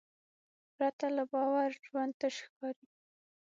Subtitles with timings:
[0.75, 2.87] پرته له باور ژوند تش ښکاري.